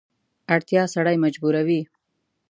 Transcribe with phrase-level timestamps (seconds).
[0.53, 1.81] اړتیا سړی مجبوروي.